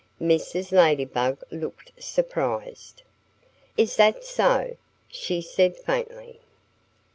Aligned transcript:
Mrs. 0.19 0.71
Ladybug 0.71 1.43
looked 1.51 1.91
surprised. 2.01 3.03
"Is 3.77 3.97
that 3.97 4.23
so?" 4.23 4.75
she 5.07 5.41
said 5.41 5.77
faintly. 5.77 6.39